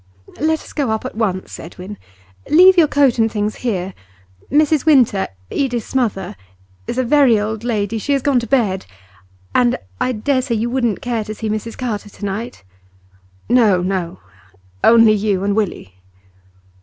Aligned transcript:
'Let 0.39 0.61
us 0.61 0.73
go 0.73 0.89
up 0.89 1.05
at 1.05 1.13
once, 1.13 1.59
Edwin. 1.59 1.95
Leave 2.49 2.75
your 2.75 2.87
coat 2.87 3.19
and 3.19 3.31
things 3.31 3.57
here. 3.57 3.93
Mrs 4.51 4.83
Winter 4.83 5.27
Edith's 5.51 5.93
mother 5.93 6.35
is 6.87 6.97
a 6.97 7.03
very 7.03 7.39
old 7.39 7.63
lady; 7.63 7.99
she 7.99 8.13
has 8.13 8.23
gone 8.23 8.39
to 8.39 8.47
bed. 8.47 8.87
And 9.53 9.77
I 9.99 10.13
dare 10.13 10.41
say 10.41 10.55
you 10.55 10.71
wouldn't 10.71 11.03
care 11.03 11.23
to 11.25 11.35
see 11.35 11.49
Mrs 11.51 11.77
Carter 11.77 12.09
to 12.09 12.25
night?' 12.25 12.63
'No, 13.47 13.83
no! 13.83 14.19
only 14.83 15.13
you 15.13 15.43
and 15.43 15.55
Willie. 15.55 15.93